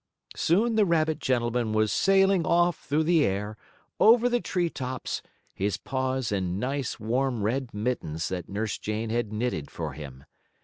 [0.35, 3.55] Soon the rabbit gentleman was sailing off through the air,
[3.99, 5.21] over the tree tops,
[5.53, 10.23] his paws in nice, warm red mittens that Nurse Jane had knitted for him.